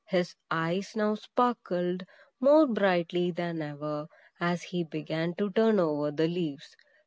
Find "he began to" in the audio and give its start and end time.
4.63-5.51